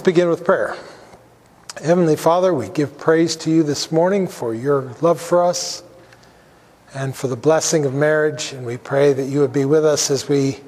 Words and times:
Let's 0.00 0.06
begin 0.06 0.30
with 0.30 0.46
prayer. 0.46 0.78
Heavenly 1.84 2.16
Father, 2.16 2.54
we 2.54 2.70
give 2.70 2.96
praise 2.96 3.36
to 3.36 3.50
you 3.50 3.62
this 3.62 3.92
morning 3.92 4.28
for 4.28 4.54
your 4.54 4.94
love 5.02 5.20
for 5.20 5.44
us 5.44 5.82
and 6.94 7.14
for 7.14 7.28
the 7.28 7.36
blessing 7.36 7.84
of 7.84 7.92
marriage, 7.92 8.54
and 8.54 8.64
we 8.64 8.78
pray 8.78 9.12
that 9.12 9.26
you 9.26 9.40
would 9.40 9.52
be 9.52 9.66
with 9.66 9.84
us 9.84 10.10
as 10.10 10.26
we 10.26 10.60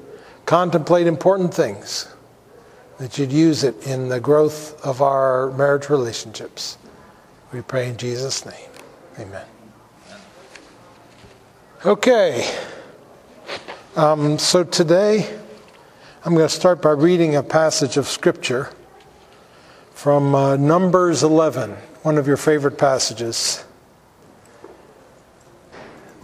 contemplate 0.45 1.07
important 1.07 1.51
things, 1.51 2.13
that 2.99 3.17
you'd 3.17 3.31
use 3.31 3.63
it 3.63 3.87
in 3.87 4.07
the 4.07 4.19
growth 4.19 4.79
of 4.85 5.01
our 5.01 5.49
marriage 5.53 5.89
relationships. 5.89 6.77
We 7.51 7.63
pray 7.63 7.89
in 7.89 7.97
Jesus' 7.97 8.45
name. 8.45 8.69
Amen. 9.17 9.47
Okay. 11.83 12.55
Um, 13.95 14.37
so 14.37 14.63
today, 14.63 15.35
I'm 16.23 16.35
going 16.35 16.47
to 16.47 16.53
start 16.53 16.83
by 16.83 16.91
reading 16.91 17.35
a 17.35 17.41
passage 17.41 17.97
of 17.97 18.07
Scripture 18.07 18.69
from 20.03 20.35
uh, 20.35 20.57
Numbers 20.57 21.23
11, 21.23 21.71
one 22.01 22.17
of 22.17 22.27
your 22.27 22.35
favorite 22.35 22.77
passages. 22.77 23.63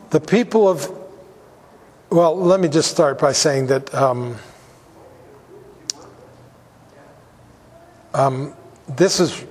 The 0.09 0.19
people 0.19 0.67
of, 0.67 0.91
well, 2.09 2.35
let 2.35 2.59
me 2.59 2.67
just 2.67 2.91
start 2.91 3.17
by 3.19 3.31
saying 3.31 3.67
that 3.67 3.95
um, 3.95 4.35
um, 8.13 8.53
this 8.89 9.21
is, 9.21 9.45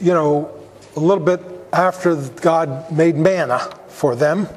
you 0.00 0.14
know, 0.14 0.50
a 0.96 1.00
little 1.00 1.22
bit 1.22 1.42
after 1.70 2.16
God 2.16 2.90
made 2.90 3.16
manna 3.16 3.58
for 3.88 4.16
them. 4.16 4.48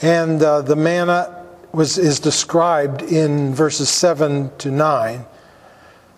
And 0.00 0.42
uh, 0.42 0.62
the 0.62 0.76
manna 0.76 1.44
was, 1.70 1.98
is 1.98 2.18
described 2.18 3.02
in 3.02 3.54
verses 3.54 3.90
7 3.90 4.56
to 4.56 4.70
9 4.70 5.26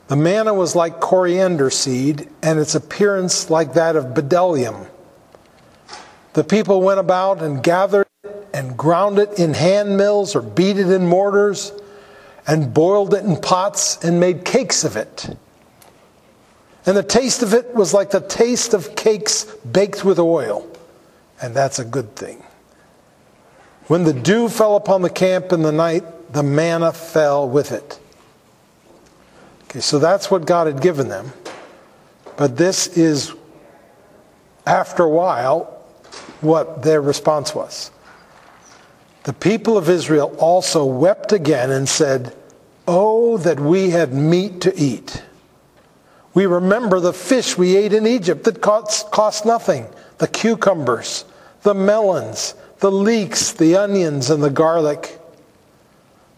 the 0.09 0.17
manna 0.17 0.53
was 0.53 0.77
like 0.77 1.01
coriander 1.01 1.71
seed, 1.71 2.29
and 2.43 2.59
its 2.59 2.75
appearance 2.75 3.49
like 3.49 3.75
that 3.75 3.97
of 3.97 4.07
bdellium. 4.07 4.87
The 6.35 6.45
people 6.45 6.83
went 6.83 7.01
about 7.01 7.43
and 7.43 7.63
gathered 7.63 8.07
it 8.25 8.49
and 8.53 8.77
ground 8.77 9.19
it 9.19 9.39
in 9.39 9.55
hand 9.55 9.97
mills 9.97 10.37
or 10.37 10.43
beat 10.43 10.79
it 10.79 10.91
in 10.91 11.07
mortars 11.07 11.73
and 12.47 12.75
boiled 12.75 13.15
it 13.15 13.25
in 13.25 13.37
pots 13.37 14.03
and 14.05 14.21
made 14.21 14.45
cakes 14.45 14.85
of 14.85 14.97
it. 14.97 15.37
And 16.87 16.97
the 16.97 17.03
taste 17.03 17.43
of 17.43 17.55
it 17.55 17.75
was 17.75 17.95
like 17.95 18.11
the 18.11 18.21
taste 18.21 18.75
of 18.75 18.95
cakes 18.95 19.45
baked 19.45 20.05
with 20.05 20.19
oil. 20.19 20.69
And 21.41 21.55
that's 21.55 21.79
a 21.79 21.85
good 21.85 22.15
thing. 22.15 22.43
When 23.87 24.05
the 24.05 24.13
dew 24.13 24.49
fell 24.49 24.77
upon 24.77 25.03
the 25.03 25.11
camp 25.11 25.53
in 25.53 25.63
the 25.63 25.73
night, 25.73 26.05
the 26.33 26.43
manna 26.43 26.93
fell 26.93 27.49
with 27.49 27.73
it. 27.73 27.99
Okay, 29.75 29.81
so 29.81 29.99
that's 29.99 30.31
what 30.31 30.47
God 30.47 30.69
had 30.69 30.81
given 30.81 31.09
them. 31.09 31.33
But 32.37 32.57
this 32.57 32.87
is, 32.97 33.35
after 34.65 35.03
a 35.03 35.09
while, 35.09 35.65
what 36.41 36.85
their 36.85 37.03
response 37.03 37.57
was. 37.57 37.91
The 39.25 39.33
people 39.33 39.77
of 39.77 39.89
Israel 39.91 40.33
also 40.39 40.85
wept 40.85 41.33
again 41.33 41.73
and 41.73 41.89
said, 41.89 42.37
Oh, 42.87 43.37
that 43.39 43.59
we 43.59 43.91
had 43.91 44.15
meat 44.15 44.61
to 44.61 44.79
eat. 44.79 45.25
We 46.35 46.47
remember 46.47 47.01
the 47.01 47.13
fish 47.13 47.59
we 47.59 47.77
ate 47.77 47.93
in 47.93 48.07
Egypt 48.07 48.45
that 48.45 48.61
cost, 48.61 49.11
cost 49.11 49.45
nothing 49.45 49.89
the 50.19 50.29
cucumbers, 50.29 51.25
the 51.63 51.75
melons, 51.75 52.55
the 52.79 52.93
leeks, 52.93 53.51
the 53.51 53.75
onions, 53.75 54.31
and 54.31 54.41
the 54.41 54.51
garlic. 54.51 55.19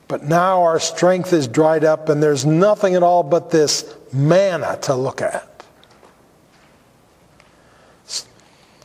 But 0.09 0.23
now 0.23 0.63
our 0.63 0.79
strength 0.79 1.33
is 1.33 1.49
dried 1.49 1.85
up, 1.85 2.09
and 2.09 2.23
there's 2.23 2.47
nothing 2.47 2.95
at 2.95 3.03
all 3.03 3.23
but 3.23 3.51
this 3.51 3.95
manna 4.13 4.79
to 4.83 4.95
look 4.95 5.21
at. 5.21 5.65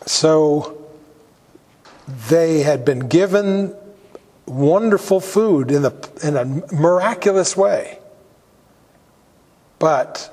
So 0.06 0.88
they 2.28 2.62
had 2.62 2.84
been 2.84 3.08
given 3.08 3.76
wonderful 4.46 5.20
food 5.20 5.72
in, 5.72 5.84
the, 5.84 6.10
in 6.24 6.36
a 6.36 6.46
miraculous 6.76 7.56
way. 7.56 8.00
But 9.80 10.32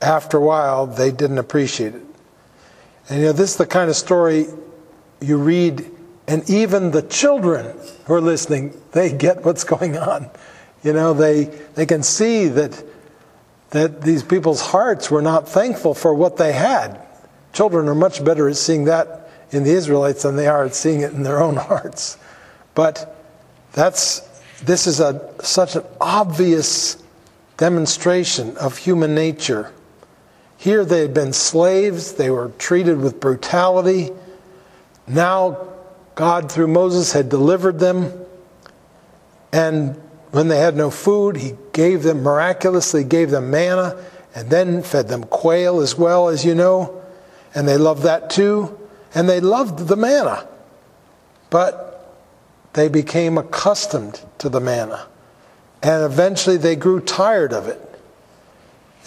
after 0.00 0.38
a 0.38 0.40
while, 0.40 0.86
they 0.86 1.10
didn't 1.10 1.38
appreciate 1.38 1.94
it. 1.94 2.02
And 3.08 3.20
you 3.20 3.26
know, 3.26 3.32
this 3.32 3.50
is 3.50 3.56
the 3.56 3.66
kind 3.66 3.90
of 3.90 3.96
story 3.96 4.46
you 5.20 5.36
read 5.36 5.90
and 6.30 6.48
even 6.48 6.92
the 6.92 7.02
children 7.02 7.76
who 8.04 8.14
are 8.14 8.20
listening, 8.20 8.72
they 8.92 9.12
get 9.12 9.44
what's 9.44 9.64
going 9.64 9.96
on. 9.98 10.30
You 10.84 10.92
know, 10.92 11.12
they, 11.12 11.46
they 11.74 11.86
can 11.86 12.04
see 12.04 12.46
that, 12.46 12.84
that 13.70 14.02
these 14.02 14.22
people's 14.22 14.60
hearts 14.60 15.10
were 15.10 15.22
not 15.22 15.48
thankful 15.48 15.92
for 15.92 16.14
what 16.14 16.36
they 16.36 16.52
had. 16.52 17.04
Children 17.52 17.88
are 17.88 17.96
much 17.96 18.24
better 18.24 18.48
at 18.48 18.56
seeing 18.56 18.84
that 18.84 19.28
in 19.50 19.64
the 19.64 19.72
Israelites 19.72 20.22
than 20.22 20.36
they 20.36 20.46
are 20.46 20.66
at 20.66 20.74
seeing 20.76 21.00
it 21.00 21.12
in 21.12 21.24
their 21.24 21.42
own 21.42 21.56
hearts. 21.68 22.16
But 22.76 23.20
that's, 23.72 24.20
this 24.62 24.86
is 24.86 25.00
a, 25.00 25.34
such 25.42 25.74
an 25.74 25.82
obvious 26.00 27.02
demonstration 27.56 28.56
of 28.56 28.78
human 28.78 29.16
nature. 29.16 29.72
Here 30.58 30.84
they 30.84 31.00
had 31.00 31.12
been 31.12 31.32
slaves, 31.32 32.12
they 32.12 32.30
were 32.30 32.52
treated 32.56 33.00
with 33.00 33.18
brutality. 33.18 34.10
Now 35.08 35.69
God, 36.14 36.50
through 36.50 36.68
Moses, 36.68 37.12
had 37.12 37.28
delivered 37.28 37.78
them. 37.78 38.12
And 39.52 40.00
when 40.30 40.48
they 40.48 40.58
had 40.58 40.76
no 40.76 40.90
food, 40.90 41.36
he 41.36 41.54
gave 41.72 42.02
them 42.02 42.22
miraculously, 42.22 43.04
gave 43.04 43.30
them 43.30 43.50
manna, 43.50 43.96
and 44.34 44.50
then 44.50 44.82
fed 44.82 45.08
them 45.08 45.24
quail 45.24 45.80
as 45.80 45.96
well, 45.96 46.28
as 46.28 46.44
you 46.44 46.54
know. 46.54 47.02
And 47.54 47.66
they 47.66 47.76
loved 47.76 48.02
that 48.02 48.30
too. 48.30 48.78
And 49.14 49.28
they 49.28 49.40
loved 49.40 49.88
the 49.88 49.96
manna. 49.96 50.46
But 51.48 52.16
they 52.74 52.88
became 52.88 53.38
accustomed 53.38 54.20
to 54.38 54.48
the 54.48 54.60
manna. 54.60 55.08
And 55.82 56.04
eventually 56.04 56.56
they 56.56 56.76
grew 56.76 57.00
tired 57.00 57.52
of 57.52 57.66
it. 57.66 57.80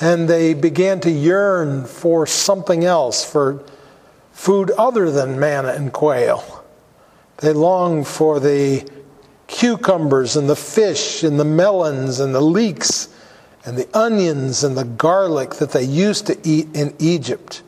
And 0.02 0.28
they 0.28 0.54
began 0.54 1.00
to 1.02 1.12
yearn 1.12 1.86
for 1.86 2.26
something 2.26 2.84
else, 2.84 3.24
for 3.24 3.64
food 4.32 4.72
other 4.72 5.12
than 5.12 5.40
manna 5.40 5.70
and 5.70 5.94
quail. 5.94 6.53
They 7.44 7.52
long 7.52 8.06
for 8.06 8.40
the 8.40 8.90
cucumbers 9.48 10.38
and 10.38 10.50
the 10.50 10.56
fish 10.56 11.24
and 11.24 11.38
the 11.38 11.44
melons 11.44 12.22
and 12.22 12.34
the 12.34 12.40
leeks 12.40 13.10
and 13.66 13.78
the 13.78 13.86
onions 13.94 14.64
and 14.64 14.78
the 14.78 14.86
garlic 14.86 15.56
that 15.56 15.72
they 15.72 15.84
used 15.84 16.26
to 16.28 16.38
eat 16.48 16.74
in 16.74 16.96
Egypt. 17.00 17.62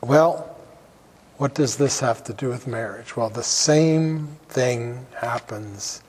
Well, 0.00 0.56
what 1.38 1.56
does 1.56 1.76
this 1.76 1.98
have 1.98 2.22
to 2.22 2.32
do 2.32 2.50
with 2.50 2.68
marriage? 2.68 3.16
Well, 3.16 3.28
the 3.28 3.42
same 3.42 4.28
thing 4.48 5.06
happens 5.16 6.04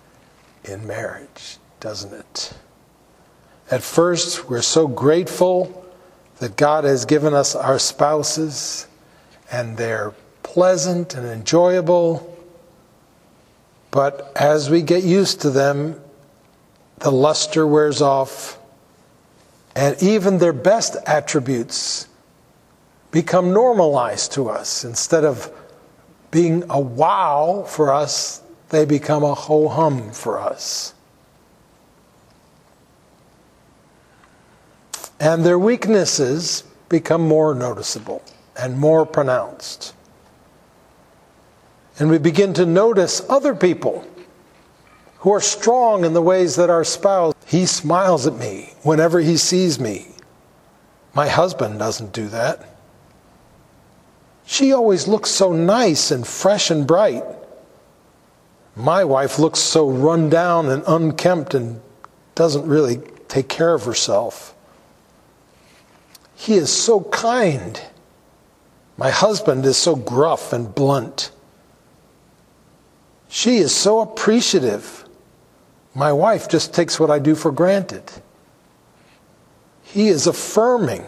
in 0.63 0.85
marriage, 0.85 1.57
doesn't 1.79 2.13
it? 2.13 2.53
At 3.71 3.81
first, 3.81 4.47
we're 4.47 4.61
so 4.61 4.87
grateful 4.87 5.91
that 6.37 6.55
God 6.55 6.83
has 6.83 7.03
given 7.03 7.33
us 7.33 7.55
our 7.55 7.79
spouses 7.79 8.85
and 9.51 9.77
they're 9.77 10.13
pleasant 10.43 11.13
and 11.13 11.25
enjoyable. 11.25 12.35
But 13.91 14.31
as 14.35 14.69
we 14.69 14.81
get 14.81 15.03
used 15.03 15.41
to 15.41 15.49
them, 15.49 15.99
the 16.99 17.11
luster 17.11 17.65
wears 17.65 18.01
off, 18.01 18.59
and 19.75 20.01
even 20.01 20.39
their 20.39 20.53
best 20.53 20.95
attributes 21.05 22.07
become 23.11 23.53
normalized 23.53 24.33
to 24.33 24.49
us. 24.49 24.83
Instead 24.83 25.23
of 25.23 25.51
being 26.31 26.63
a 26.69 26.79
wow 26.79 27.63
for 27.67 27.93
us, 27.93 28.41
they 28.69 28.83
become 28.85 29.23
a 29.23 29.33
ho 29.33 29.67
hum 29.67 30.11
for 30.11 30.39
us. 30.39 30.93
And 35.19 35.43
their 35.43 35.57
weaknesses 35.57 36.63
become 36.89 37.21
more 37.21 37.55
noticeable 37.55 38.23
and 38.57 38.77
more 38.77 39.05
pronounced. 39.05 39.93
And 41.99 42.09
we 42.09 42.17
begin 42.17 42.53
to 42.55 42.65
notice 42.65 43.21
other 43.29 43.55
people 43.55 44.05
who 45.19 45.31
are 45.33 45.41
strong 45.41 46.05
in 46.05 46.13
the 46.13 46.21
ways 46.21 46.55
that 46.55 46.69
our 46.69 46.83
spouse, 46.83 47.33
he 47.45 47.65
smiles 47.65 48.27
at 48.27 48.35
me 48.35 48.73
whenever 48.83 49.19
he 49.19 49.37
sees 49.37 49.79
me. 49.79 50.07
My 51.13 51.27
husband 51.27 51.79
doesn't 51.79 52.13
do 52.13 52.27
that. 52.27 52.77
She 54.45 54.71
always 54.71 55.07
looks 55.07 55.29
so 55.29 55.51
nice 55.51 56.11
and 56.11 56.25
fresh 56.25 56.69
and 56.69 56.85
bright. 56.85 57.23
My 58.75 59.03
wife 59.03 59.39
looks 59.39 59.59
so 59.59 59.89
run 59.89 60.29
down 60.29 60.69
and 60.69 60.83
unkempt 60.87 61.55
and 61.55 61.81
doesn't 62.35 62.65
really 62.67 63.01
take 63.27 63.49
care 63.49 63.73
of 63.73 63.83
herself. 63.83 64.55
He 66.35 66.53
is 66.53 66.71
so 66.71 67.01
kind 67.01 67.81
my 68.97 69.11
husband 69.11 69.65
is 69.65 69.77
so 69.77 69.95
gruff 69.95 70.53
and 70.53 70.73
blunt. 70.73 71.31
She 73.29 73.57
is 73.57 73.73
so 73.73 73.99
appreciative. 73.99 75.05
My 75.93 76.11
wife 76.11 76.49
just 76.49 76.73
takes 76.73 76.99
what 76.99 77.11
I 77.11 77.19
do 77.19 77.35
for 77.35 77.51
granted. 77.51 78.03
He 79.83 80.07
is 80.07 80.25
affirming. 80.27 81.05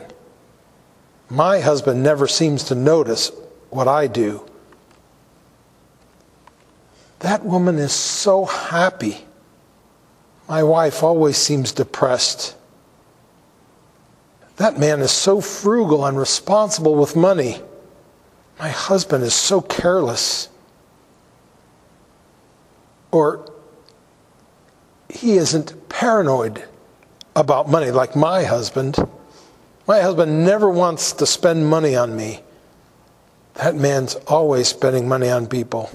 My 1.30 1.60
husband 1.60 2.04
never 2.04 2.28
seems 2.28 2.64
to 2.66 2.76
notice 2.76 3.32
what 3.70 3.88
I 3.88 4.08
do. 4.08 4.46
That 7.20 7.44
woman 7.44 7.78
is 7.78 7.92
so 7.92 8.46
happy. 8.46 9.26
My 10.48 10.64
wife 10.64 11.04
always 11.04 11.38
seems 11.38 11.72
depressed. 11.72 12.56
That 14.58 14.80
man 14.80 15.02
is 15.02 15.12
so 15.12 15.42
frugal 15.42 16.06
and 16.06 16.18
responsible 16.18 16.96
with 16.96 17.16
money. 17.16 17.62
My 18.60 18.70
husband 18.70 19.24
is 19.24 19.34
so 19.34 19.62
careless. 19.62 20.50
Or 23.12 23.50
he 25.10 25.38
isn't 25.38 25.88
paranoid 25.88 26.64
about 27.36 27.70
money 27.70 27.90
like 27.90 28.16
my 28.18 28.44
husband. 28.44 28.98
My 29.88 30.02
husband 30.02 30.46
never 30.46 30.70
wants 30.70 31.14
to 31.14 31.26
spend 31.26 31.68
money 31.68 31.96
on 31.96 32.16
me. 32.16 32.42
That 33.56 33.76
man's 33.76 34.16
always 34.28 34.68
spending 34.68 35.08
money 35.08 35.30
on 35.30 35.48
people. 35.48 35.90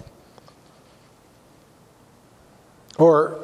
Or 2.99 3.39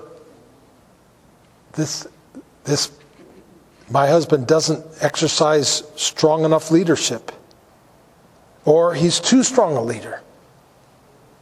this, 1.72 2.06
this, 2.64 2.90
my 3.90 4.06
husband 4.08 4.46
doesn't 4.46 4.84
exercise 5.00 5.84
strong 5.94 6.44
enough 6.44 6.70
leadership. 6.70 7.32
Or 8.64 8.94
he's 8.94 9.20
too 9.20 9.42
strong 9.42 9.76
a 9.76 9.82
leader. 9.82 10.22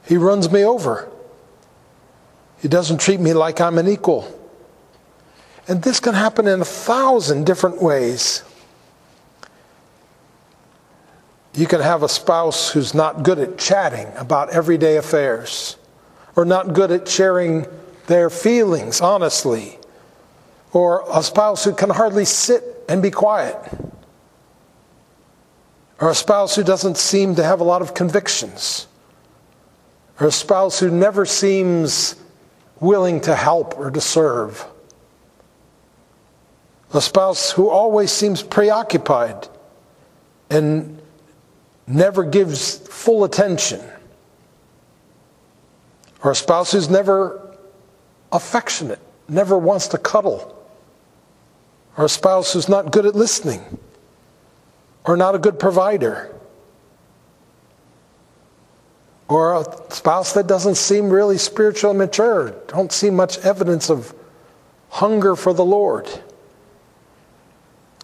He 0.07 0.17
runs 0.17 0.51
me 0.51 0.65
over. 0.65 1.11
He 2.61 2.69
doesn't 2.69 3.01
treat 3.01 3.21
me 3.21 3.33
like 3.33 3.61
I'm 3.61 3.79
an 3.79 3.89
equal. 3.89 4.35
And 5.67 5.83
this 5.83 6.01
can 6.01 6.15
happen 6.15 6.47
in 6.47 6.61
a 6.61 6.65
thousand 6.65 7.45
different 7.45 7.83
ways. 7.83 8.43
You 11.55 11.67
can 11.67 11.81
have 11.81 12.03
a 12.03 12.09
spouse 12.09 12.71
who's 12.71 12.95
not 12.95 13.23
good 13.23 13.39
at 13.39 13.59
chatting 13.59 14.07
about 14.17 14.51
everyday 14.51 14.97
affairs, 14.97 15.77
or 16.37 16.45
not 16.45 16.73
good 16.73 16.91
at 16.91 17.09
sharing 17.09 17.67
their 18.07 18.31
feelings 18.31 19.01
honestly, 19.01 19.79
or 20.73 21.05
a 21.13 21.23
spouse 21.23 21.65
who 21.65 21.75
can 21.75 21.91
hardly 21.91 22.25
sit 22.25 22.63
and 22.89 23.03
be 23.03 23.11
quiet, 23.11 23.57
or 26.01 26.11
a 26.11 26.15
spouse 26.15 26.55
who 26.55 26.63
doesn't 26.63 26.97
seem 26.97 27.35
to 27.35 27.43
have 27.43 27.61
a 27.61 27.65
lot 27.65 27.83
of 27.83 27.95
convictions, 27.95 28.87
or 30.21 30.29
a 30.29 30.33
spouse 30.33 30.79
who 30.79 30.91
never 30.91 31.27
seems 31.27 32.17
willing 32.81 33.21
to 33.23 33.35
help 33.35 33.79
or 33.79 33.91
to 33.91 34.01
serve. 34.01 34.65
A 36.95 37.01
spouse 37.01 37.51
who 37.51 37.69
always 37.69 38.11
seems 38.11 38.43
preoccupied 38.43 39.49
and 40.49 41.01
never 41.87 42.25
gives 42.25 42.79
full 42.79 43.25
attention. 43.25 43.81
Or 46.23 46.31
a 46.31 46.35
spouse 46.35 46.73
who's 46.73 46.89
never 46.89 47.57
affectionate, 48.33 49.01
never 49.29 49.59
wants 49.59 49.89
to 49.89 49.99
cuddle. 49.99 50.55
Or 51.97 52.07
a 52.07 52.09
spouse 52.09 52.53
who's 52.53 52.69
not 52.69 52.93
good 52.93 53.07
at 53.07 53.15
listening. 53.15 53.61
Or 55.09 55.17
not 55.17 55.35
a 55.35 55.39
good 55.39 55.59
provider. 55.59 56.33
Or 59.27 59.55
a 59.55 59.93
spouse 59.93 60.35
that 60.35 60.47
doesn't 60.47 60.77
seem 60.77 61.11
really 61.11 61.39
spiritually 61.39 61.97
mature, 61.97 62.55
don't 62.69 62.93
see 62.93 63.11
much 63.11 63.39
evidence 63.39 63.91
of 63.91 64.15
hunger 64.91 65.35
for 65.35 65.53
the 65.53 65.65
Lord 65.65 66.09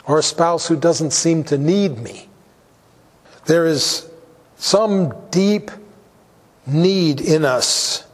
or 0.06 0.18
a 0.18 0.22
spouse 0.22 0.68
who 0.68 0.76
doesn't 0.76 1.12
seem 1.12 1.44
to 1.44 1.58
need 1.58 1.98
me. 1.98 2.28
There 3.46 3.66
is 3.66 4.08
some 4.56 5.14
deep 5.30 5.70
need 6.66 7.20
in 7.20 7.44
us 7.44 8.06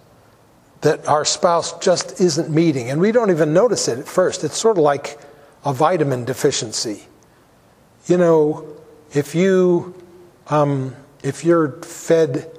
that 0.81 1.07
our 1.07 1.25
spouse 1.25 1.79
just 1.79 2.21
isn't 2.21 2.49
meeting, 2.49 2.91
and 2.91 3.01
we 3.01 3.13
don't 3.13 3.31
even 3.31 3.53
notice 3.53 3.87
it 3.89 3.99
at 3.99 4.09
first. 4.09 4.45
It's 4.45 4.57
sort 4.57 4.79
of 4.79 4.83
like 4.83 5.19
a 5.65 5.73
vitamin 5.73 6.25
deficiency. 6.25 7.03
You 8.07 8.17
know, 8.17 8.77
if 9.13 9.35
you 9.35 9.95
um, 10.49 10.95
if 11.23 11.45
you're 11.45 11.73
fed 11.83 12.51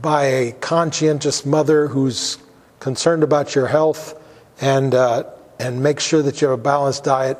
by 0.00 0.24
a 0.24 0.52
conscientious 0.52 1.44
mother 1.44 1.88
who's 1.88 2.38
concerned 2.80 3.22
about 3.22 3.54
your 3.54 3.66
health 3.66 4.20
and 4.60 4.94
uh, 4.94 5.24
and 5.58 5.82
makes 5.82 6.04
sure 6.04 6.22
that 6.22 6.40
you 6.40 6.48
have 6.48 6.58
a 6.58 6.62
balanced 6.62 7.04
diet, 7.04 7.38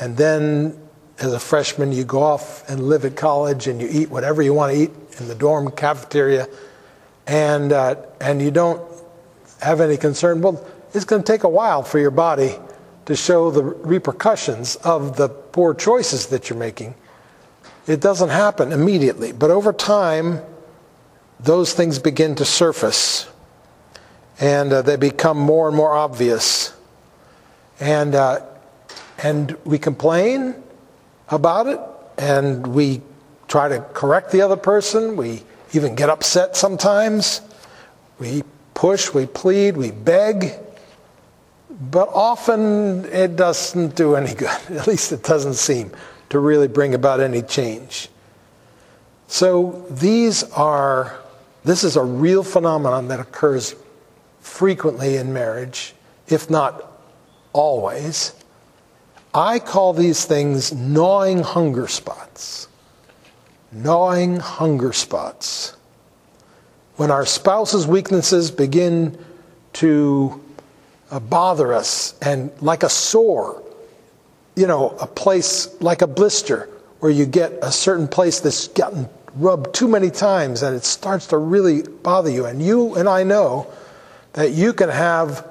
and 0.00 0.16
then 0.16 0.78
as 1.18 1.32
a 1.32 1.40
freshman, 1.40 1.92
you 1.92 2.04
go 2.04 2.22
off 2.22 2.68
and 2.68 2.88
live 2.88 3.04
at 3.04 3.16
college 3.16 3.66
and 3.66 3.80
you 3.80 3.88
eat 3.90 4.10
whatever 4.10 4.42
you 4.42 4.52
want 4.52 4.72
to 4.72 4.78
eat 4.82 4.90
in 5.18 5.28
the 5.28 5.34
dorm 5.34 5.70
cafeteria, 5.70 6.48
and, 7.26 7.72
uh, 7.72 7.94
and 8.20 8.42
you 8.42 8.50
don't 8.50 8.82
have 9.60 9.80
any 9.80 9.96
concern. 9.96 10.40
Well, 10.40 10.64
it's 10.92 11.04
going 11.04 11.22
to 11.22 11.32
take 11.32 11.44
a 11.44 11.48
while 11.48 11.82
for 11.82 11.98
your 11.98 12.10
body 12.10 12.56
to 13.06 13.14
show 13.14 13.50
the 13.50 13.62
repercussions 13.62 14.76
of 14.76 15.16
the 15.16 15.28
poor 15.28 15.74
choices 15.74 16.26
that 16.26 16.48
you're 16.48 16.58
making. 16.58 16.94
It 17.86 18.00
doesn't 18.00 18.30
happen 18.30 18.72
immediately, 18.72 19.32
but 19.32 19.50
over 19.50 19.72
time, 19.72 20.40
those 21.38 21.74
things 21.74 21.98
begin 21.98 22.34
to 22.36 22.44
surface 22.44 23.28
and 24.40 24.72
uh, 24.72 24.82
they 24.82 24.96
become 24.96 25.38
more 25.38 25.68
and 25.68 25.76
more 25.76 25.92
obvious. 25.92 26.72
And 27.80 28.14
uh, 28.14 28.40
and 29.18 29.56
we 29.64 29.78
complain 29.78 30.54
about 31.28 31.66
it 31.66 31.80
and 32.18 32.66
we 32.66 33.02
try 33.48 33.68
to 33.68 33.80
correct 33.92 34.32
the 34.32 34.40
other 34.42 34.56
person. 34.56 35.16
We 35.16 35.42
even 35.72 35.94
get 35.94 36.08
upset 36.08 36.56
sometimes. 36.56 37.40
We 38.18 38.44
push, 38.74 39.12
we 39.12 39.26
plead, 39.26 39.76
we 39.76 39.90
beg. 39.90 40.52
But 41.90 42.08
often 42.12 43.04
it 43.06 43.36
doesn't 43.36 43.96
do 43.96 44.14
any 44.14 44.34
good. 44.34 44.48
At 44.70 44.86
least 44.86 45.12
it 45.12 45.22
doesn't 45.22 45.54
seem 45.54 45.92
to 46.34 46.40
really 46.40 46.66
bring 46.66 46.94
about 46.94 47.20
any 47.20 47.40
change. 47.42 48.08
So 49.28 49.86
these 49.88 50.42
are, 50.50 51.16
this 51.62 51.84
is 51.84 51.94
a 51.94 52.02
real 52.02 52.42
phenomenon 52.42 53.06
that 53.06 53.20
occurs 53.20 53.76
frequently 54.40 55.14
in 55.14 55.32
marriage, 55.32 55.94
if 56.26 56.50
not 56.50 56.90
always. 57.52 58.34
I 59.32 59.60
call 59.60 59.92
these 59.92 60.24
things 60.24 60.72
gnawing 60.72 61.44
hunger 61.44 61.86
spots. 61.86 62.66
Gnawing 63.70 64.40
hunger 64.40 64.92
spots. 64.92 65.76
When 66.96 67.12
our 67.12 67.26
spouse's 67.26 67.86
weaknesses 67.86 68.50
begin 68.50 69.16
to 69.74 70.42
uh, 71.12 71.20
bother 71.20 71.72
us 71.72 72.18
and 72.20 72.50
like 72.60 72.82
a 72.82 72.88
sore, 72.88 73.62
you 74.56 74.66
know, 74.66 74.90
a 75.00 75.06
place 75.06 75.68
like 75.80 76.02
a 76.02 76.06
blister 76.06 76.68
where 77.00 77.10
you 77.10 77.26
get 77.26 77.52
a 77.62 77.72
certain 77.72 78.08
place 78.08 78.40
that's 78.40 78.68
gotten 78.68 79.08
rubbed 79.34 79.74
too 79.74 79.88
many 79.88 80.10
times 80.10 80.62
and 80.62 80.76
it 80.76 80.84
starts 80.84 81.28
to 81.28 81.38
really 81.38 81.82
bother 81.82 82.30
you. 82.30 82.46
And 82.46 82.62
you 82.62 82.94
and 82.94 83.08
I 83.08 83.24
know 83.24 83.66
that 84.34 84.52
you 84.52 84.72
can 84.72 84.88
have 84.88 85.46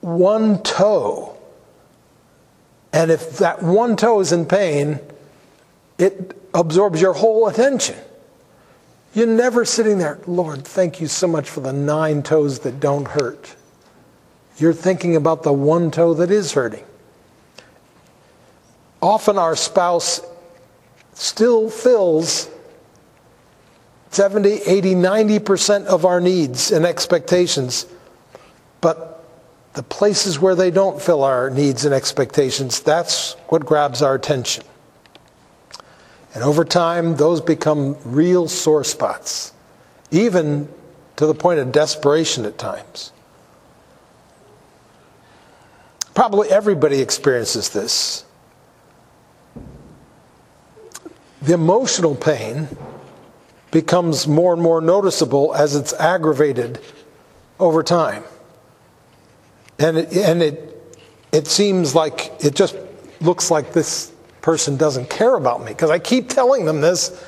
one 0.00 0.62
toe 0.62 1.38
and 2.92 3.10
if 3.10 3.38
that 3.38 3.62
one 3.62 3.96
toe 3.96 4.20
is 4.20 4.32
in 4.32 4.46
pain, 4.46 4.98
it 5.98 6.36
absorbs 6.54 7.00
your 7.00 7.12
whole 7.12 7.48
attention. 7.48 7.96
You're 9.14 9.26
never 9.26 9.64
sitting 9.64 9.98
there, 9.98 10.18
Lord, 10.26 10.64
thank 10.64 11.00
you 11.00 11.06
so 11.06 11.26
much 11.26 11.48
for 11.48 11.60
the 11.60 11.72
nine 11.72 12.22
toes 12.22 12.60
that 12.60 12.80
don't 12.80 13.08
hurt. 13.08 13.54
You're 14.58 14.72
thinking 14.72 15.16
about 15.16 15.42
the 15.42 15.52
one 15.52 15.90
toe 15.90 16.14
that 16.14 16.30
is 16.30 16.52
hurting. 16.52 16.84
Often 19.00 19.38
our 19.38 19.54
spouse 19.54 20.20
still 21.14 21.70
fills 21.70 22.48
70, 24.10 24.62
80, 24.66 24.94
90% 24.94 25.86
of 25.86 26.04
our 26.04 26.20
needs 26.20 26.72
and 26.72 26.84
expectations, 26.84 27.86
but 28.80 29.24
the 29.74 29.82
places 29.82 30.40
where 30.40 30.54
they 30.54 30.70
don't 30.70 31.00
fill 31.00 31.22
our 31.22 31.50
needs 31.50 31.84
and 31.84 31.94
expectations, 31.94 32.80
that's 32.80 33.34
what 33.48 33.64
grabs 33.64 34.02
our 34.02 34.14
attention. 34.14 34.64
And 36.34 36.42
over 36.42 36.64
time, 36.64 37.16
those 37.16 37.40
become 37.40 37.96
real 38.04 38.48
sore 38.48 38.84
spots, 38.84 39.52
even 40.10 40.68
to 41.16 41.26
the 41.26 41.34
point 41.34 41.60
of 41.60 41.72
desperation 41.72 42.44
at 42.44 42.58
times. 42.58 43.12
Probably 46.14 46.48
everybody 46.48 47.00
experiences 47.00 47.70
this. 47.70 48.24
The 51.42 51.54
emotional 51.54 52.14
pain 52.14 52.68
becomes 53.70 54.26
more 54.26 54.52
and 54.52 54.62
more 54.62 54.80
noticeable 54.80 55.54
as 55.54 55.76
it's 55.76 55.92
aggravated 55.94 56.80
over 57.60 57.82
time. 57.82 58.24
And 59.78 59.98
it, 59.98 60.16
and 60.16 60.42
it, 60.42 60.98
it 61.32 61.46
seems 61.46 61.94
like 61.94 62.32
it 62.40 62.54
just 62.54 62.76
looks 63.20 63.50
like 63.50 63.72
this 63.72 64.12
person 64.40 64.76
doesn't 64.76 65.10
care 65.10 65.34
about 65.34 65.60
me 65.60 65.68
because 65.68 65.90
I 65.90 65.98
keep 65.98 66.28
telling 66.28 66.64
them 66.64 66.80
this 66.80 67.24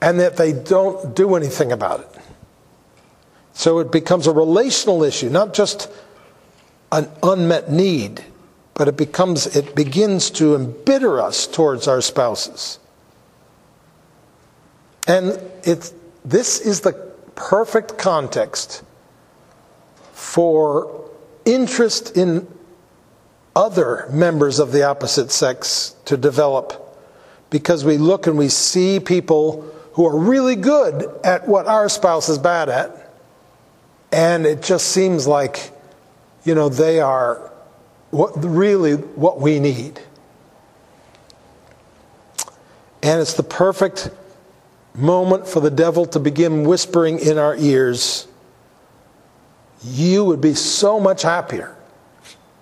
and 0.00 0.20
that 0.20 0.36
they 0.36 0.52
don't 0.52 1.14
do 1.14 1.34
anything 1.34 1.72
about 1.72 2.00
it. 2.00 2.08
So 3.52 3.78
it 3.80 3.90
becomes 3.90 4.26
a 4.26 4.32
relational 4.32 5.02
issue, 5.02 5.30
not 5.30 5.54
just 5.54 5.90
an 6.92 7.08
unmet 7.22 7.70
need, 7.70 8.24
but 8.74 8.88
it 8.88 8.96
becomes 8.96 9.56
it 9.56 9.74
begins 9.74 10.30
to 10.30 10.54
embitter 10.54 11.20
us 11.20 11.46
towards 11.46 11.88
our 11.88 12.00
spouses. 12.00 12.78
And 15.08 15.40
it's 15.64 15.94
this 16.24 16.60
is 16.60 16.82
the 16.82 16.92
perfect 17.34 17.96
context 17.96 18.84
for 20.12 21.10
interest 21.46 22.16
in 22.16 22.46
other 23.56 24.06
members 24.10 24.58
of 24.58 24.70
the 24.70 24.82
opposite 24.82 25.30
sex 25.32 25.96
to 26.04 26.18
develop. 26.18 26.84
Because 27.48 27.84
we 27.84 27.96
look 27.96 28.26
and 28.26 28.36
we 28.36 28.50
see 28.50 29.00
people 29.00 29.62
who 29.94 30.06
are 30.06 30.16
really 30.16 30.54
good 30.54 31.08
at 31.24 31.48
what 31.48 31.66
our 31.66 31.88
spouse 31.88 32.28
is 32.28 32.36
bad 32.36 32.68
at. 32.68 33.10
And 34.12 34.44
it 34.44 34.62
just 34.62 34.88
seems 34.88 35.26
like 35.26 35.72
you 36.44 36.54
know 36.54 36.68
they 36.68 37.00
are 37.00 37.50
what 38.10 38.32
really 38.44 38.94
what 38.94 39.40
we 39.40 39.58
need. 39.58 40.00
And 43.02 43.22
it's 43.22 43.34
the 43.34 43.42
perfect 43.42 44.10
moment 44.98 45.46
for 45.46 45.60
the 45.60 45.70
devil 45.70 46.06
to 46.06 46.18
begin 46.18 46.64
whispering 46.64 47.18
in 47.18 47.38
our 47.38 47.56
ears, 47.56 48.26
you 49.82 50.24
would 50.24 50.40
be 50.40 50.54
so 50.54 50.98
much 50.98 51.22
happier 51.22 51.76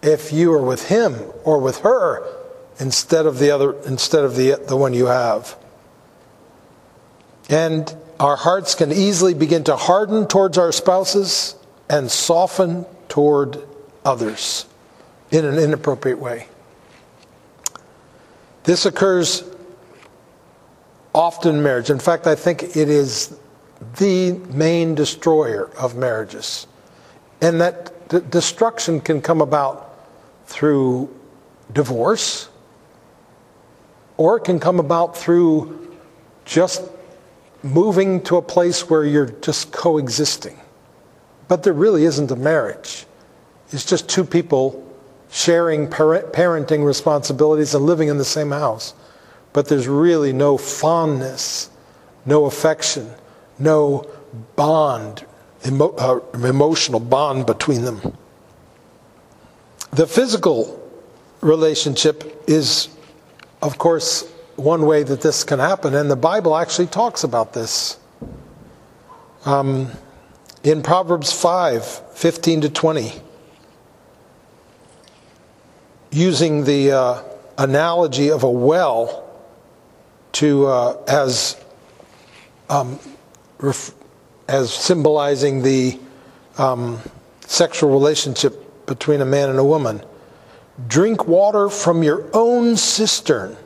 if 0.03 0.33
you 0.33 0.51
were 0.51 0.63
with 0.63 0.89
him 0.89 1.17
or 1.45 1.59
with 1.59 1.79
her 1.79 2.23
instead 2.79 3.27
of 3.27 3.39
the 3.39 3.51
other 3.51 3.75
instead 3.85 4.25
of 4.25 4.37
the 4.37 4.57
the 4.69 4.77
one 4.77 4.93
you 4.93 5.07
have. 5.07 5.57
And 7.49 7.95
our 8.21 8.37
hearts 8.37 8.75
can 8.75 8.93
easily 8.93 9.35
begin 9.35 9.65
to 9.65 9.77
harden 9.77 10.27
towards 10.27 10.59
our 10.59 10.73
spouses 10.73 11.55
and 11.89 12.11
soften 12.11 12.85
toward 13.09 13.63
others 14.05 14.67
in 15.31 15.45
an 15.45 15.59
inappropriate 15.59 16.19
way. 16.19 16.49
This 18.65 18.85
occurs 18.85 19.45
often 21.17 21.63
marriage. 21.63 21.89
In 21.89 21.99
fact, 21.99 22.27
I 22.27 22.35
think 22.35 22.77
it 22.77 22.89
is 22.91 23.37
the 23.99 24.33
main 24.53 24.95
destroyer 24.95 25.71
of 25.79 25.97
marriages. 25.97 26.67
And 27.41 27.61
that 27.61 28.09
d- 28.11 28.21
destruction 28.31 29.01
can 29.01 29.23
come 29.23 29.41
about 29.41 29.95
through 30.47 31.09
divorce, 31.73 32.49
or 34.19 34.37
it 34.37 34.45
can 34.45 34.61
come 34.61 34.79
about 34.79 35.17
through 35.17 35.97
just 36.45 36.83
moving 37.63 38.23
to 38.23 38.37
a 38.37 38.43
place 38.43 38.89
where 38.89 39.05
you're 39.05 39.27
just 39.27 39.73
coexisting. 39.73 40.61
But 41.49 41.63
there 41.63 41.73
really 41.73 42.05
isn't 42.05 42.31
a 42.31 42.37
marriage. 42.37 43.07
It's 43.73 43.85
just 43.85 44.09
two 44.09 44.25
people 44.25 44.83
sharing 45.31 45.89
parent, 45.89 46.33
parenting 46.33 46.85
responsibilities 46.85 47.75
and 47.75 47.85
living 47.85 48.09
in 48.09 48.19
the 48.19 48.25
same 48.25 48.51
house 48.51 48.95
but 49.57 49.69
there's 49.69 49.89
really 49.89 50.35
no 50.35 50.59
fondness, 50.59 51.71
no 52.27 52.45
affection, 52.45 53.11
no 53.59 54.07
bond, 54.55 55.25
emo- 55.67 55.95
uh, 55.95 56.21
emotional 56.47 57.01
bond 57.01 57.47
between 57.47 57.81
them. 57.81 58.19
The 59.93 60.07
physical 60.07 60.79
relationship 61.41 62.45
is, 62.47 62.91
of 63.63 63.79
course, 63.79 64.31
one 64.57 64.85
way 64.85 65.03
that 65.05 65.23
this 65.23 65.43
can 65.43 65.59
happen, 65.59 65.95
and 65.95 66.11
the 66.11 66.17
Bible 66.17 66.55
actually 66.55 66.89
talks 66.89 67.25
about 67.25 67.55
this. 67.55 67.99
Um, 69.47 69.91
in 70.65 70.83
Proverbs 70.83 71.33
5 71.33 72.13
15 72.13 72.61
to 72.61 72.69
20, 72.69 73.13
using 76.11 76.65
the 76.65 76.93
uh, 76.93 77.23
analogy 77.57 78.31
of 78.31 78.43
a 78.43 78.51
well 78.51 79.26
to 80.37 80.67
uh, 80.67 81.03
as 81.09 81.57
um, 82.69 82.99
ref- 83.59 83.95
as 84.47 84.73
symbolizing 84.73 85.63
the 85.63 85.99
um, 86.59 87.01
sexual 87.47 87.91
relationship 87.91 88.87
between 88.87 89.23
a 89.23 89.25
man 89.25 89.49
and 89.49 89.59
a 89.59 89.65
woman. 89.65 90.03
Drink 90.87 91.27
water 91.27 91.71
from 91.71 92.03
your 92.03 92.29
own 92.35 92.77
cistern, 92.77 93.57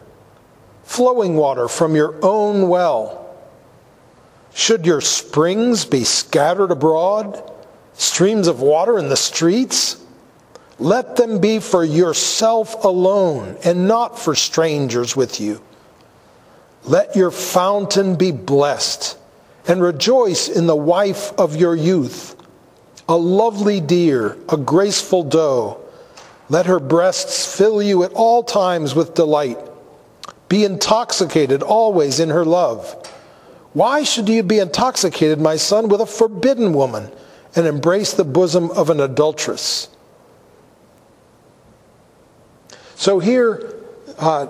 flowing 0.84 1.34
water 1.34 1.66
from 1.66 1.96
your 1.96 2.14
own 2.24 2.68
well. 2.68 3.36
Should 4.54 4.86
your 4.86 5.00
springs 5.00 5.84
be 5.84 6.04
scattered 6.04 6.70
abroad, 6.70 7.50
streams 7.94 8.46
of 8.46 8.60
water 8.60 8.96
in 8.96 9.08
the 9.08 9.16
streets? 9.16 9.96
Let 10.78 11.16
them 11.16 11.40
be 11.40 11.58
for 11.58 11.84
yourself 11.84 12.84
alone 12.84 13.56
and 13.64 13.88
not 13.88 14.18
for 14.18 14.36
strangers 14.36 15.16
with 15.16 15.40
you. 15.40 15.60
Let 16.84 17.14
your 17.14 17.30
fountain 17.30 18.16
be 18.16 18.32
blessed, 18.32 19.18
and 19.66 19.82
rejoice 19.82 20.48
in 20.48 20.66
the 20.66 20.76
wife 20.76 21.32
of 21.38 21.56
your 21.56 21.76
youth, 21.76 22.36
a 23.08 23.16
lovely 23.16 23.80
deer, 23.80 24.36
a 24.48 24.56
graceful 24.56 25.22
doe. 25.22 25.80
Let 26.48 26.66
her 26.66 26.80
breasts 26.80 27.56
fill 27.56 27.82
you 27.82 28.02
at 28.02 28.12
all 28.12 28.42
times 28.42 28.94
with 28.94 29.14
delight. 29.14 29.58
Be 30.48 30.64
intoxicated 30.64 31.62
always 31.62 32.18
in 32.18 32.30
her 32.30 32.44
love. 32.44 32.96
Why 33.72 34.02
should 34.02 34.28
you 34.28 34.42
be 34.42 34.58
intoxicated, 34.58 35.40
my 35.40 35.56
son, 35.56 35.88
with 35.88 36.00
a 36.00 36.06
forbidden 36.06 36.72
woman 36.72 37.12
and 37.54 37.66
embrace 37.66 38.12
the 38.14 38.24
bosom 38.24 38.70
of 38.72 38.90
an 38.90 38.98
adulteress? 38.98 39.88
So 42.96 43.20
here, 43.20 43.76
uh, 44.18 44.46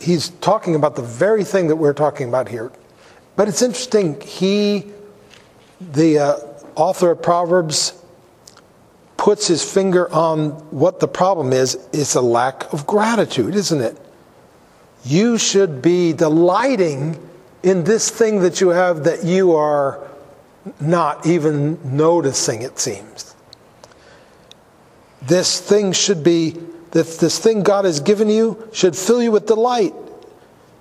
he's 0.00 0.28
talking 0.28 0.74
about 0.74 0.96
the 0.96 1.02
very 1.02 1.44
thing 1.44 1.68
that 1.68 1.76
we're 1.76 1.92
talking 1.92 2.28
about 2.28 2.48
here. 2.48 2.72
But 3.36 3.48
it's 3.48 3.62
interesting, 3.62 4.20
he, 4.20 4.86
the 5.80 6.18
uh, 6.18 6.36
author 6.74 7.12
of 7.12 7.22
Proverbs, 7.22 7.94
puts 9.16 9.48
his 9.48 9.62
finger 9.62 10.10
on 10.12 10.50
what 10.70 11.00
the 11.00 11.08
problem 11.08 11.52
is. 11.52 11.74
It's 11.92 12.14
a 12.14 12.20
lack 12.20 12.72
of 12.72 12.86
gratitude, 12.86 13.54
isn't 13.54 13.80
it? 13.80 14.00
You 15.04 15.38
should 15.38 15.82
be 15.82 16.12
delighting 16.12 17.18
in 17.62 17.84
this 17.84 18.10
thing 18.10 18.40
that 18.40 18.60
you 18.60 18.68
have 18.68 19.04
that 19.04 19.24
you 19.24 19.54
are 19.54 20.08
not 20.80 21.26
even 21.26 21.96
noticing, 21.96 22.62
it 22.62 22.78
seems. 22.78 23.34
This 25.22 25.60
thing 25.60 25.92
should 25.92 26.22
be 26.22 26.56
that 26.92 27.06
this 27.18 27.38
thing 27.38 27.62
God 27.62 27.84
has 27.84 28.00
given 28.00 28.28
you 28.28 28.68
should 28.72 28.96
fill 28.96 29.22
you 29.22 29.30
with 29.30 29.46
delight. 29.46 29.94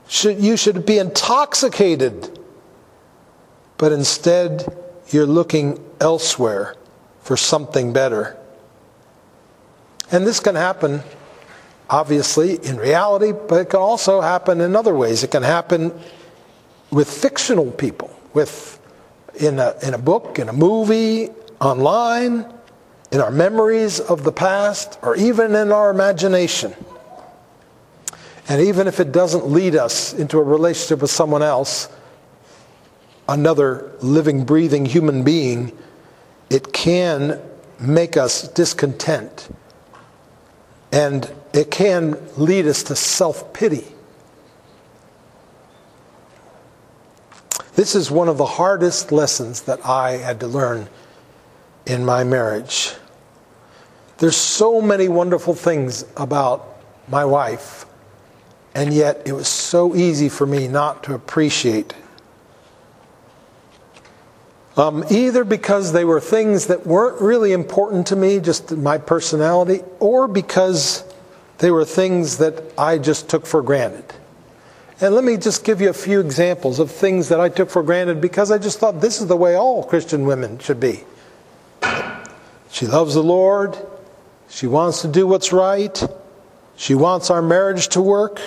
Should, 0.08 0.40
you 0.40 0.56
should 0.56 0.86
be 0.86 1.00
intoxicated. 1.00 2.40
But 3.78 3.92
instead, 3.92 4.66
you're 5.10 5.26
looking 5.26 5.84
elsewhere 6.00 6.76
for 7.22 7.36
something 7.36 7.94
better. 7.94 8.38
And 10.12 10.26
this 10.26 10.40
can 10.40 10.56
happen, 10.56 11.02
obviously, 11.90 12.56
in 12.66 12.78
reality, 12.78 13.34
but 13.34 13.56
it 13.56 13.70
can 13.70 13.82
also 13.82 14.22
happen 14.22 14.62
in 14.62 14.76
other 14.76 14.96
ways. 14.96 15.24
It 15.24 15.32
can 15.32 15.44
happen 15.44 15.94
with 16.90 17.10
fictional 17.10 17.70
people, 17.72 18.18
with 18.34 18.80
in 19.36 19.60
a, 19.60 19.76
in 19.84 19.94
a 19.94 19.98
book, 19.98 20.40
in 20.40 20.48
a 20.48 20.54
movie, 20.54 21.30
online 21.60 22.46
in 23.12 23.22
our 23.22 23.32
memories 23.32 24.00
of 24.00 24.24
the 24.24 24.32
past, 24.32 25.00
or 25.02 25.16
even 25.16 25.56
in 25.56 25.72
our 25.72 25.90
imagination. 25.90 26.74
And 28.50 28.62
even 28.62 28.88
if 28.88 29.00
it 29.00 29.12
doesn't 29.12 29.48
lead 29.48 29.76
us 29.76 30.14
into 30.14 30.38
a 30.40 30.44
relationship 30.44 31.02
with 31.02 31.12
someone 31.12 31.44
else, 31.44 31.90
another 33.28 33.92
living, 34.02 34.46
breathing 34.46 34.86
human 34.86 35.24
being, 35.24 35.78
it 36.50 36.72
can 36.72 37.42
make 37.80 38.18
us 38.18 38.48
discontent. 38.50 39.50
And 40.92 41.30
it 41.54 41.72
can 41.72 42.18
lead 42.38 42.68
us 42.68 42.84
to 42.84 42.96
self 42.96 43.54
pity. 43.54 43.86
This 47.76 47.96
is 47.96 48.10
one 48.10 48.28
of 48.28 48.38
the 48.38 48.46
hardest 48.46 49.12
lessons 49.12 49.62
that 49.64 49.86
I 49.86 50.14
had 50.14 50.40
to 50.40 50.48
learn 50.48 50.88
in 51.88 52.06
my 52.06 52.24
marriage. 52.24 52.94
There's 54.20 54.36
so 54.36 54.82
many 54.82 55.08
wonderful 55.08 55.56
things 55.56 56.06
about 56.16 56.78
my 57.08 57.26
wife, 57.26 57.86
and 58.76 58.94
yet 58.94 59.24
it 59.26 59.34
was 59.34 59.48
so 59.48 59.96
easy 59.96 60.30
for 60.30 60.46
me 60.46 60.68
not 60.68 61.04
to 61.06 61.16
appreciate 61.16 61.96
Um, 64.78 65.04
either 65.10 65.44
because 65.44 65.92
they 65.92 66.06
were 66.06 66.20
things 66.20 66.68
that 66.68 66.86
weren't 66.86 67.20
really 67.20 67.52
important 67.52 68.06
to 68.08 68.16
me, 68.16 68.40
just 68.40 68.72
my 68.78 69.00
personality, 69.00 69.82
or 70.00 70.28
because 70.28 71.04
they 71.58 71.72
were 71.72 71.84
things 71.84 72.38
that 72.38 72.62
I 72.78 73.00
just 73.00 73.28
took 73.28 73.48
for 73.48 73.64
granted. 73.64 74.06
And 75.02 75.16
let 75.16 75.24
me 75.24 75.38
just 75.38 75.64
give 75.64 75.82
you 75.82 75.90
a 75.90 75.94
few 75.94 76.20
examples 76.20 76.78
of 76.78 76.92
things 76.92 77.30
that 77.30 77.40
I 77.40 77.50
took 77.50 77.72
for 77.72 77.82
granted 77.82 78.22
because 78.22 78.52
I 78.52 78.60
just 78.60 78.78
thought 78.78 79.02
this 79.02 79.20
is 79.20 79.26
the 79.26 79.36
way 79.36 79.56
all 79.56 79.84
Christian 79.84 80.28
women 80.28 80.60
should 80.60 80.80
be. 80.80 81.04
She 82.78 82.86
loves 82.86 83.16
the 83.16 83.24
Lord. 83.24 83.76
She 84.50 84.68
wants 84.68 85.02
to 85.02 85.08
do 85.08 85.26
what's 85.26 85.52
right. 85.52 86.00
She 86.76 86.94
wants 86.94 87.32
our 87.32 87.42
marriage 87.42 87.88
to 87.88 88.02
work. 88.04 88.40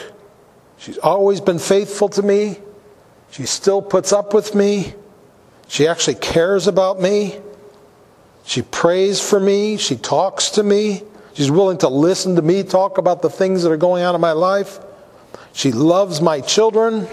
She's 0.78 0.98
always 0.98 1.40
been 1.40 1.58
faithful 1.58 2.08
to 2.10 2.22
me. 2.22 2.60
She 3.32 3.44
still 3.44 3.82
puts 3.82 4.12
up 4.12 4.32
with 4.32 4.54
me. 4.54 4.94
She 5.66 5.88
actually 5.88 6.14
cares 6.14 6.68
about 6.68 7.00
me. 7.00 7.40
She 8.44 8.62
prays 8.62 9.20
for 9.20 9.40
me. 9.40 9.76
She 9.78 9.96
talks 9.96 10.50
to 10.50 10.62
me. 10.62 11.02
She's 11.34 11.50
willing 11.50 11.78
to 11.78 11.88
listen 11.88 12.36
to 12.36 12.42
me 12.42 12.62
talk 12.62 12.98
about 12.98 13.22
the 13.22 13.30
things 13.30 13.64
that 13.64 13.72
are 13.72 13.76
going 13.76 14.04
on 14.04 14.14
in 14.14 14.20
my 14.20 14.30
life. 14.30 14.78
She 15.54 15.72
loves 15.72 16.20
my 16.20 16.40
children. 16.40 17.08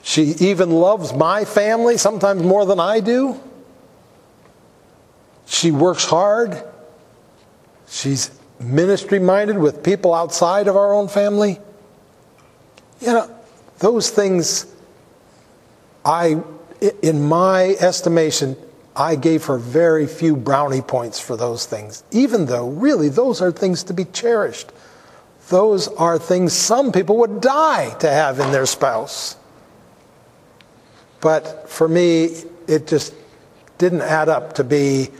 She 0.00 0.22
even 0.40 0.70
loves 0.70 1.12
my 1.12 1.44
family, 1.44 1.98
sometimes 1.98 2.42
more 2.42 2.64
than 2.64 2.80
I 2.80 3.00
do. 3.00 3.38
She 5.50 5.72
works 5.72 6.04
hard. 6.04 6.62
She's 7.88 8.30
ministry 8.60 9.18
minded 9.18 9.58
with 9.58 9.82
people 9.82 10.14
outside 10.14 10.68
of 10.68 10.76
our 10.76 10.94
own 10.94 11.08
family. 11.08 11.58
You 13.00 13.08
know, 13.08 13.30
those 13.80 14.10
things, 14.10 14.72
I, 16.04 16.40
in 17.02 17.22
my 17.22 17.74
estimation, 17.80 18.56
I 18.94 19.16
gave 19.16 19.46
her 19.46 19.58
very 19.58 20.06
few 20.06 20.36
brownie 20.36 20.82
points 20.82 21.18
for 21.18 21.36
those 21.36 21.66
things, 21.66 22.04
even 22.12 22.46
though 22.46 22.68
really 22.68 23.08
those 23.08 23.42
are 23.42 23.50
things 23.50 23.82
to 23.84 23.92
be 23.92 24.04
cherished. 24.04 24.70
Those 25.48 25.88
are 25.88 26.16
things 26.16 26.52
some 26.52 26.92
people 26.92 27.16
would 27.16 27.40
die 27.40 27.90
to 27.98 28.08
have 28.08 28.38
in 28.38 28.52
their 28.52 28.66
spouse. 28.66 29.36
But 31.20 31.68
for 31.68 31.88
me, 31.88 32.36
it 32.68 32.86
just 32.86 33.14
didn't 33.78 34.02
add 34.02 34.28
up 34.28 34.52
to 34.54 34.64
be 34.64 35.10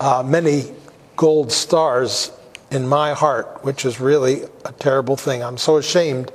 uh, 0.00 0.22
many 0.26 0.74
gold 1.16 1.52
stars 1.52 2.32
in 2.70 2.88
my 2.88 3.12
heart, 3.12 3.62
which 3.62 3.84
is 3.84 4.00
really 4.00 4.42
a 4.64 4.72
terrible 4.72 5.16
thing. 5.16 5.42
I'm 5.42 5.58
so 5.58 5.76
ashamed 5.76 6.32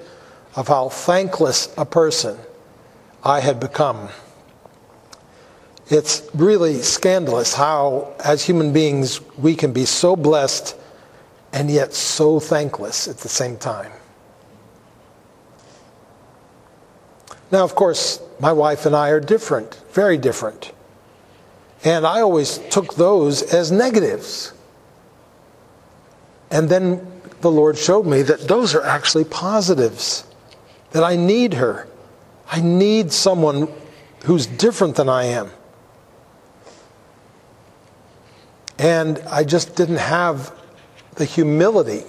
of 0.55 0.67
how 0.67 0.89
thankless 0.89 1.73
a 1.77 1.85
person 1.85 2.37
I 3.23 3.39
had 3.39 3.59
become. 3.59 4.09
It's 5.87 6.27
really 6.33 6.81
scandalous 6.81 7.53
how, 7.53 8.13
as 8.23 8.43
human 8.43 8.71
beings, 8.71 9.19
we 9.37 9.55
can 9.55 9.73
be 9.73 9.85
so 9.85 10.15
blessed 10.15 10.75
and 11.53 11.69
yet 11.69 11.93
so 11.93 12.39
thankless 12.39 13.07
at 13.07 13.17
the 13.17 13.29
same 13.29 13.57
time. 13.57 13.91
Now, 17.51 17.63
of 17.63 17.75
course, 17.75 18.19
my 18.39 18.51
wife 18.51 18.85
and 18.85 18.95
I 18.95 19.09
are 19.09 19.19
different, 19.19 19.81
very 19.91 20.17
different. 20.17 20.71
And 21.85 22.05
I 22.05 22.21
always 22.21 22.57
took 22.71 22.95
those 22.95 23.43
as 23.53 23.71
negatives. 23.71 24.53
And 26.49 26.67
then 26.67 27.05
the 27.41 27.51
Lord 27.51 27.77
showed 27.77 28.07
me 28.07 28.23
that 28.23 28.47
those 28.47 28.73
are 28.73 28.81
actually 28.81 29.23
positives, 29.23 30.25
that 30.91 31.03
I 31.03 31.15
need 31.15 31.53
her. 31.53 31.87
I 32.51 32.59
need 32.61 33.11
someone 33.11 33.67
who's 34.25 34.47
different 34.47 34.95
than 34.95 35.09
I 35.09 35.25
am. 35.25 35.51
And 38.79 39.19
I 39.29 39.43
just 39.43 39.75
didn't 39.75 39.97
have 39.97 40.51
the 41.15 41.25
humility 41.25 42.03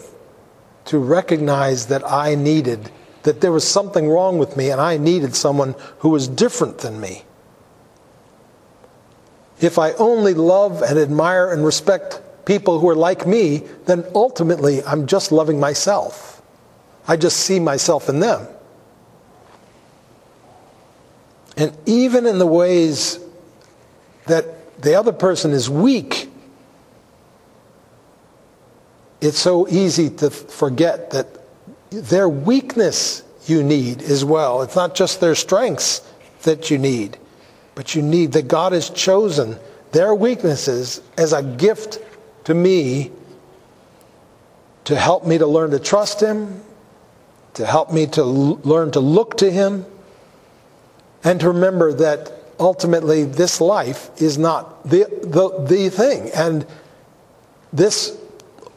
to 0.87 0.99
recognize 0.99 1.87
that 1.87 2.03
I 2.11 2.35
needed, 2.35 2.91
that 3.25 3.43
there 3.43 3.53
was 3.53 3.69
something 3.69 4.09
wrong 4.09 4.39
with 4.39 4.57
me 4.57 4.71
and 4.71 4.81
I 4.81 4.97
needed 4.97 5.37
someone 5.37 5.75
who 5.99 6.09
was 6.09 6.29
different 6.29 6.79
than 6.79 6.99
me. 6.99 7.26
If 9.61 9.79
I 9.79 9.93
only 9.93 10.35
love 10.35 10.83
and 10.83 10.99
admire 10.99 11.51
and 11.53 11.65
respect 11.65 12.21
people 12.45 12.79
who 12.79 12.89
are 12.89 12.95
like 12.95 13.27
me, 13.27 13.63
then 13.87 14.05
ultimately 14.15 14.83
I'm 14.85 15.07
just 15.07 15.33
loving 15.33 15.59
myself. 15.59 16.43
I 17.09 17.17
just 17.17 17.39
see 17.39 17.59
myself 17.59 18.09
in 18.09 18.21
them. 18.21 18.47
And 21.57 21.77
even 21.87 22.27
in 22.27 22.39
the 22.39 22.47
ways 22.47 23.19
that 24.27 24.81
the 24.83 24.95
other 24.95 25.13
person 25.13 25.53
is 25.53 25.71
weak, 25.71 26.31
it's 29.21 29.39
so 29.39 29.67
easy 29.69 30.11
to 30.11 30.31
forget 30.31 31.11
that 31.11 31.29
their 31.91 32.29
weakness 32.29 33.23
you 33.47 33.63
need 33.63 34.03
as 34.03 34.25
well. 34.25 34.63
It's 34.63 34.77
not 34.77 34.95
just 34.95 35.21
their 35.21 35.35
strengths 35.35 36.03
that 36.43 36.71
you 36.71 36.79
need, 36.79 37.17
but 37.77 37.95
you 37.95 38.03
need 38.03 38.33
that 38.33 38.49
God 38.49 38.73
has 38.73 38.91
chosen 38.91 39.57
their 39.93 40.13
weaknesses 40.15 41.01
as 41.17 41.33
a 41.33 41.43
gift 41.43 42.01
to 42.45 42.55
me 42.55 43.13
to 44.85 44.97
help 44.97 45.27
me 45.27 45.39
to 45.39 45.47
learn 45.47 45.71
to 45.73 45.79
trust 45.79 46.21
Him, 46.21 46.63
to 47.55 47.67
help 47.67 47.93
me 47.93 48.07
to 48.09 48.25
learn 48.25 48.91
to 48.93 49.01
look 49.01 49.37
to 49.39 49.51
Him, 49.51 49.85
and 51.23 51.39
to 51.41 51.49
remember 51.49 51.93
that 51.93 52.33
ultimately 52.59 53.25
this 53.25 53.61
life 53.61 54.11
is 54.23 54.39
not 54.39 54.83
the, 54.89 55.05
the, 55.23 55.67
the 55.67 55.91
thing. 55.91 56.31
And 56.35 56.67
this 57.75 58.17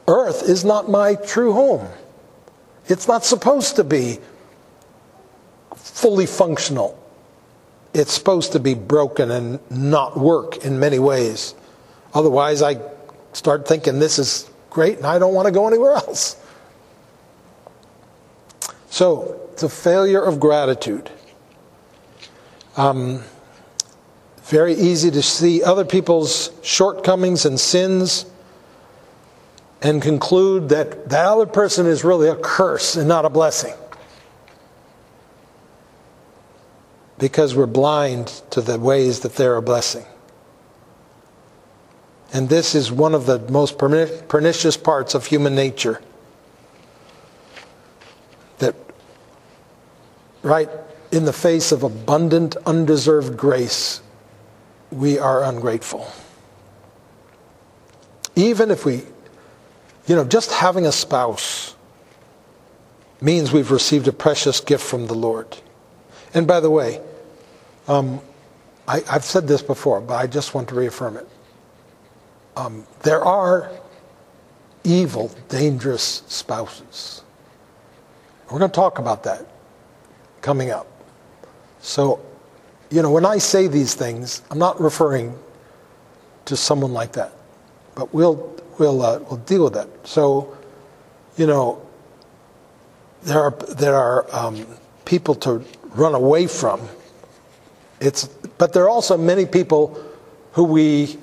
earth 0.09 0.43
is 0.43 0.65
not 0.65 0.89
my 0.89 1.15
true 1.15 1.53
home. 1.53 1.88
It's 2.88 3.07
not 3.07 3.23
supposed 3.23 3.77
to 3.77 3.85
be 3.85 4.19
fully 5.75 6.25
functional. 6.25 6.98
It's 7.93 8.13
supposed 8.13 8.52
to 8.54 8.60
be 8.60 8.73
broken 8.73 9.32
and 9.32 9.60
not 9.71 10.17
work 10.17 10.63
in 10.63 10.80
many 10.80 10.99
ways. 10.99 11.56
Otherwise, 12.13 12.62
I 12.62 12.80
start 13.34 13.67
thinking 13.67 13.99
this 13.99 14.19
is 14.19 14.49
great 14.69 14.97
and 14.97 15.06
I 15.06 15.19
don't 15.19 15.34
want 15.34 15.47
to 15.47 15.52
go 15.52 15.67
anywhere 15.67 15.93
else. 15.93 16.36
So, 18.89 19.39
it's 19.54 19.63
a 19.63 19.69
failure 19.69 20.21
of 20.21 20.39
gratitude. 20.39 21.10
Um, 22.78 23.23
very 24.43 24.73
easy 24.73 25.12
to 25.12 25.21
see 25.21 25.63
other 25.63 25.86
people's 25.86 26.52
shortcomings 26.63 27.45
and 27.45 27.60
sins 27.60 28.25
and 29.82 30.02
conclude 30.02 30.69
that 30.69 31.10
that 31.10 31.25
other 31.25 31.45
person 31.45 31.86
is 31.86 32.04
really 32.04 32.30
a 32.30 32.36
curse 32.36 32.95
and 32.95 33.08
not 33.08 33.25
a 33.25 33.30
blessing. 33.30 33.73
Because 37.19 37.53
we're 37.53 37.67
blind 37.67 38.27
to 38.49 38.62
the 38.62 38.79
ways 38.79 39.19
that 39.19 39.36
they're 39.36 39.55
a 39.55 39.62
blessing. 39.62 40.05
And 42.34 42.49
this 42.49 42.73
is 42.73 42.91
one 42.91 43.13
of 43.13 43.27
the 43.27 43.39
most 43.51 43.77
pernicious 43.77 44.77
parts 44.77 45.13
of 45.13 45.27
human 45.27 45.53
nature. 45.53 46.01
That 48.58 48.75
right 50.41 50.69
in 51.12 51.25
the 51.25 51.34
face 51.34 51.71
of 51.71 51.84
abundant, 51.84 52.55
undeserved 52.65 53.38
grace, 53.38 54.01
we 54.91 55.19
are 55.19 55.43
ungrateful. 55.43 56.12
Even 58.36 58.71
if 58.71 58.86
we 58.86 59.03
you 60.10 60.15
know, 60.15 60.25
just 60.25 60.51
having 60.51 60.88
a 60.88 60.91
spouse 60.91 61.75
means 63.21 63.51
we've 63.51 63.69
received 63.69 64.08
a 64.08 64.12
precious 64.12 64.60
gift 64.60 64.84
from 64.84 65.05
the 65.05 65.13
Lord. 65.13 65.55
And 66.34 66.47
by 66.47 66.60
the 66.60 66.71
way, 66.71 66.99
um, 67.89 68.21
I, 68.88 69.02
have 69.12 69.23
said 69.23 69.47
this 69.47 69.62
before, 69.62 69.99
but 69.99 70.15
I 70.15 70.28
just 70.28 70.54
want 70.54 70.69
to 70.69 70.75
reaffirm 70.75 71.17
it. 71.17 71.28
Um, 72.56 72.86
there 73.02 73.23
are 73.23 73.71
evil, 74.84 75.32
dangerous 75.49 76.23
spouses. 76.28 77.23
We're 78.49 78.60
going 78.60 78.71
to 78.71 78.75
talk 78.75 78.99
about 78.99 79.23
that 79.23 79.45
coming 80.41 80.71
up. 80.71 80.88
So, 81.82 82.19
you 82.89 83.02
know, 83.02 83.12
when 83.12 83.25
I 83.25 83.38
say 83.38 83.67
these 83.67 83.95
things, 83.95 84.41
I'm 84.49 84.60
not 84.60 84.80
referring 84.80 85.38
to 86.45 86.56
someone 86.56 86.93
like 86.93 87.13
that. 87.13 87.32
But 87.95 88.13
we'll 88.13 88.56
we'll 88.78 89.02
uh, 89.02 89.19
we'll 89.19 89.38
deal 89.38 89.65
with 89.65 89.73
that. 89.73 89.88
So, 90.04 90.58
you 91.38 91.45
know, 91.45 91.86
there 93.23 93.41
are 93.41 93.52
there 93.75 93.95
are 93.95 94.25
um, 94.36 94.65
people 95.06 95.36
to 95.36 95.63
run 95.95 96.15
away 96.15 96.47
from. 96.47 96.82
It's 97.99 98.27
but 98.57 98.73
there 98.73 98.83
are 98.83 98.89
also 98.89 99.17
many 99.17 99.45
people 99.45 99.99
who 100.53 100.63
we 100.63 101.17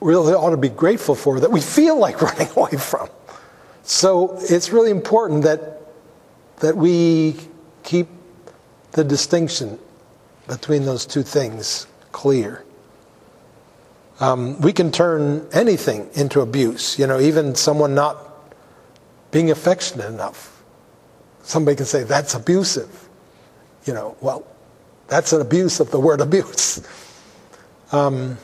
really 0.00 0.34
ought 0.34 0.50
to 0.50 0.56
be 0.56 0.68
grateful 0.68 1.14
for 1.14 1.40
that 1.40 1.50
we 1.50 1.60
feel 1.60 1.98
like 1.98 2.20
running 2.28 2.48
away 2.56 2.76
from. 2.78 3.08
So 3.82 4.36
it's 4.40 4.70
really 4.70 4.90
important 4.90 5.44
that 5.44 5.80
that 6.60 6.76
we 6.76 7.36
keep 7.82 8.08
the 8.92 9.04
distinction 9.04 9.78
between 10.48 10.84
those 10.84 11.06
two 11.06 11.22
things 11.22 11.86
clear. 12.12 12.64
Um, 14.18 14.58
we 14.62 14.72
can 14.72 14.90
turn 14.90 15.46
anything 15.52 16.08
into 16.14 16.40
abuse, 16.40 16.98
you 16.98 17.06
know, 17.06 17.20
even 17.20 17.54
someone 17.54 17.94
not 17.94 18.16
being 19.30 19.50
affectionate 19.50 20.06
enough. 20.06 20.62
Somebody 21.42 21.76
can 21.76 21.84
say, 21.84 22.02
that's 22.04 22.34
abusive. 22.34 23.08
You 23.84 23.92
know, 23.92 24.16
well, 24.22 24.46
that's 25.08 25.32
an 25.32 25.40
abuse 25.40 25.80
of 25.80 25.90
the 25.90 26.00
word 26.00 26.20
abuse. 26.20 26.86
Um, 27.92 28.38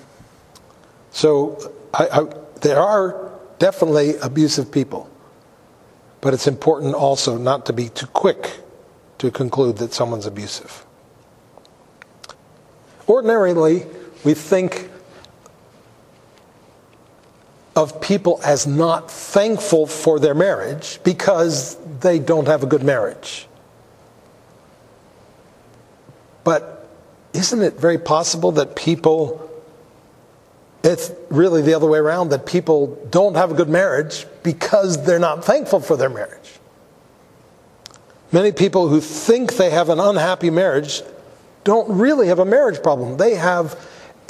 so 1.10 1.72
I, 1.92 2.08
I, 2.08 2.24
there 2.60 2.80
are 2.80 3.32
definitely 3.58 4.16
abusive 4.18 4.70
people, 4.70 5.10
but 6.20 6.34
it's 6.34 6.46
important 6.46 6.94
also 6.94 7.36
not 7.36 7.66
to 7.66 7.72
be 7.72 7.88
too 7.88 8.06
quick 8.06 8.60
to 9.18 9.30
conclude 9.30 9.78
that 9.78 9.92
someone's 9.92 10.26
abusive. 10.26 10.84
Ordinarily, 13.08 13.86
we 14.24 14.34
think 14.34 14.90
of 17.74 18.00
people 18.00 18.40
as 18.44 18.66
not 18.66 19.10
thankful 19.10 19.86
for 19.86 20.20
their 20.20 20.34
marriage 20.34 21.00
because 21.04 21.76
they 22.00 22.18
don't 22.18 22.46
have 22.46 22.62
a 22.62 22.66
good 22.66 22.82
marriage. 22.82 23.48
But 26.44 26.88
isn't 27.32 27.62
it 27.62 27.78
very 27.78 27.98
possible 27.98 28.52
that 28.52 28.76
people, 28.76 29.48
it's 30.82 31.10
really 31.30 31.62
the 31.62 31.74
other 31.74 31.86
way 31.86 31.98
around, 31.98 32.30
that 32.30 32.46
people 32.46 32.98
don't 33.10 33.36
have 33.36 33.50
a 33.50 33.54
good 33.54 33.68
marriage 33.68 34.26
because 34.42 35.04
they're 35.04 35.18
not 35.18 35.44
thankful 35.44 35.80
for 35.80 35.96
their 35.96 36.10
marriage? 36.10 36.58
Many 38.32 38.52
people 38.52 38.88
who 38.88 39.00
think 39.00 39.54
they 39.56 39.70
have 39.70 39.88
an 39.90 40.00
unhappy 40.00 40.50
marriage 40.50 41.02
don't 41.64 41.98
really 41.98 42.28
have 42.28 42.38
a 42.38 42.44
marriage 42.44 42.82
problem, 42.82 43.16
they 43.18 43.34
have 43.34 43.78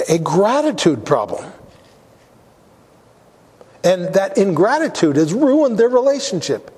a 0.07 0.17
gratitude 0.19 1.05
problem. 1.05 1.51
And 3.83 4.13
that 4.13 4.37
ingratitude 4.37 5.17
has 5.17 5.33
ruined 5.33 5.77
their 5.77 5.89
relationship. 5.89 6.71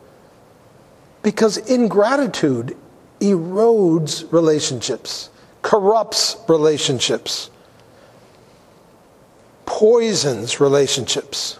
Because 1.22 1.58
ingratitude 1.58 2.76
erodes 3.32 4.32
relationships, 4.32 5.30
corrupts 5.62 6.38
relationships, 6.48 7.50
poisons 9.66 10.60
relationships. 10.60 11.60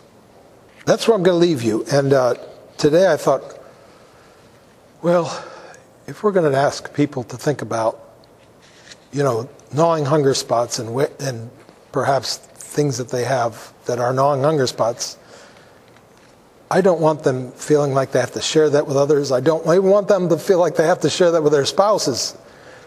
That's 0.86 1.08
where 1.08 1.16
I'm 1.16 1.24
going 1.24 1.40
to 1.42 1.48
leave 1.48 1.64
you. 1.64 1.86
And 1.92 2.14
uh, 2.14 2.36
today 2.78 3.12
I 3.12 3.18
thought, 3.18 3.60
well, 5.02 5.44
if 6.08 6.24
we're 6.24 6.32
going 6.32 6.52
to 6.52 6.58
ask 6.58 6.94
people 6.94 7.24
to 7.24 7.38
think 7.38 7.62
about, 7.62 8.00
you 9.12 9.24
know, 9.24 9.50
gnawing 9.74 10.06
hunger 10.06 10.34
spots 10.34 10.80
and, 10.80 10.90
and 11.20 11.50
perhaps 11.92 12.38
things 12.38 12.98
that 12.98 13.10
they 13.10 13.24
have 13.24 13.74
that 13.86 14.00
are 14.00 14.14
gnawing 14.14 14.44
hunger 14.44 14.68
spots, 14.68 15.18
I 16.70 16.82
don't 16.82 17.00
want 17.00 17.24
them 17.24 17.52
feeling 17.52 17.94
like 17.94 18.12
they 18.12 18.20
have 18.20 18.34
to 18.34 18.42
share 18.42 18.70
that 18.72 18.88
with 18.88 18.98
others. 18.98 19.32
I 19.32 19.40
don't 19.40 19.66
I 19.68 19.80
want 19.80 20.08
them 20.08 20.30
to 20.30 20.38
feel 20.38 20.60
like 20.60 20.76
they 20.76 20.88
have 20.88 21.02
to 21.02 21.10
share 21.10 21.32
that 21.32 21.44
with 21.44 21.54
their 21.54 21.66
spouses. 21.66 22.36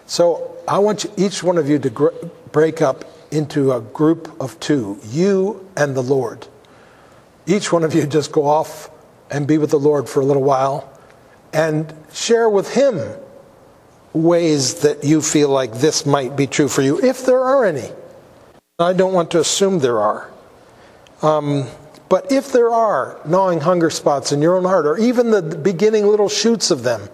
So 0.06 0.56
I 0.66 0.78
want 0.78 1.04
you, 1.04 1.12
each 1.16 1.42
one 1.42 1.58
of 1.58 1.68
you 1.68 1.78
to 1.78 1.90
gr- 1.90 2.08
break 2.50 2.82
up 2.82 3.04
into 3.30 3.72
a 3.72 3.80
group 3.80 4.34
of 4.40 4.58
two, 4.58 4.98
you 5.04 5.68
and 5.76 5.94
the 5.94 6.02
Lord. 6.02 6.46
Each 7.46 7.72
one 7.72 7.84
of 7.84 7.94
you 7.94 8.06
just 8.06 8.32
go 8.32 8.46
off 8.46 8.90
and 9.30 9.46
be 9.46 9.58
with 9.58 9.70
the 9.70 9.78
Lord 9.78 10.08
for 10.08 10.20
a 10.20 10.24
little 10.24 10.42
while 10.42 10.90
and 11.52 11.94
share 12.12 12.48
with 12.48 12.74
Him 12.74 13.00
ways 14.12 14.80
that 14.80 15.04
you 15.04 15.22
feel 15.22 15.50
like 15.50 15.74
this 15.74 16.04
might 16.04 16.36
be 16.36 16.46
true 16.46 16.68
for 16.68 16.82
you, 16.82 17.00
if 17.00 17.24
there 17.24 17.40
are 17.40 17.64
any. 17.64 17.90
I 18.78 18.92
don't 18.92 19.12
want 19.12 19.30
to 19.32 19.40
assume 19.40 19.78
there 19.78 20.00
are. 20.00 20.30
Um, 21.22 21.66
but 22.08 22.32
if 22.32 22.52
there 22.52 22.70
are 22.70 23.20
gnawing 23.26 23.60
hunger 23.60 23.90
spots 23.90 24.32
in 24.32 24.40
your 24.40 24.56
own 24.56 24.64
heart, 24.64 24.86
or 24.86 24.96
even 24.98 25.30
the 25.30 25.42
beginning 25.42 26.06
little 26.06 26.28
shoots 26.28 26.70
of 26.70 26.82
them, 26.82 27.08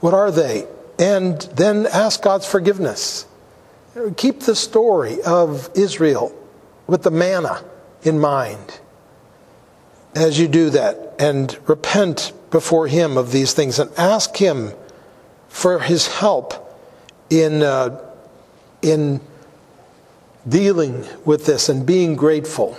what 0.00 0.14
are 0.14 0.30
they? 0.30 0.66
And 0.98 1.40
then 1.54 1.86
ask 1.86 2.22
God's 2.22 2.46
forgiveness. 2.46 3.26
Keep 4.16 4.40
the 4.40 4.54
story 4.54 5.22
of 5.22 5.70
Israel 5.74 6.34
with 6.86 7.02
the 7.02 7.10
manna 7.10 7.64
in 8.02 8.18
mind 8.18 8.80
as 10.14 10.38
you 10.38 10.48
do 10.48 10.70
that 10.70 11.14
and 11.18 11.56
repent 11.68 12.32
before 12.50 12.86
Him 12.86 13.16
of 13.16 13.32
these 13.32 13.52
things 13.52 13.78
and 13.78 13.90
ask 13.96 14.36
Him 14.36 14.72
for 15.48 15.78
His 15.80 16.06
help 16.06 16.78
in, 17.30 17.62
uh, 17.62 18.00
in 18.82 19.20
dealing 20.48 21.06
with 21.24 21.46
this 21.46 21.68
and 21.68 21.86
being 21.86 22.16
grateful. 22.16 22.76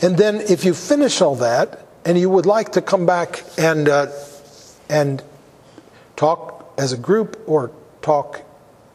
And 0.00 0.16
then, 0.16 0.36
if 0.36 0.64
you 0.64 0.74
finish 0.74 1.20
all 1.20 1.36
that 1.36 1.86
and 2.04 2.18
you 2.18 2.30
would 2.30 2.46
like 2.46 2.72
to 2.72 2.82
come 2.82 3.04
back 3.04 3.42
and, 3.58 3.88
uh, 3.88 4.06
and 4.88 5.22
talk 6.16 6.72
as 6.78 6.92
a 6.92 6.96
group 6.96 7.42
or 7.46 7.72
talk 8.00 8.42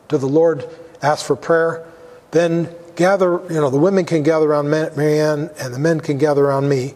to 0.09 0.17
the 0.17 0.27
Lord, 0.27 0.65
ask 1.01 1.25
for 1.25 1.35
prayer, 1.35 1.85
then 2.31 2.73
gather, 2.95 3.41
you 3.49 3.59
know, 3.59 3.69
the 3.69 3.77
women 3.77 4.05
can 4.05 4.23
gather 4.23 4.49
around 4.49 4.69
Marianne 4.69 5.49
and 5.59 5.73
the 5.73 5.79
men 5.79 5.99
can 5.99 6.17
gather 6.17 6.45
around 6.45 6.69
me, 6.69 6.93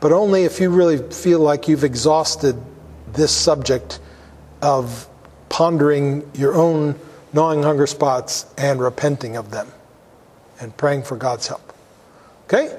but 0.00 0.12
only 0.12 0.44
if 0.44 0.60
you 0.60 0.70
really 0.70 0.98
feel 1.10 1.40
like 1.40 1.66
you've 1.66 1.84
exhausted 1.84 2.56
this 3.12 3.32
subject 3.32 4.00
of 4.60 5.08
pondering 5.48 6.28
your 6.34 6.54
own 6.54 6.98
gnawing 7.32 7.62
hunger 7.62 7.86
spots 7.86 8.46
and 8.58 8.80
repenting 8.80 9.36
of 9.36 9.50
them 9.50 9.68
and 10.60 10.76
praying 10.76 11.02
for 11.02 11.16
God's 11.16 11.46
help. 11.46 11.72
Okay? 12.44 12.78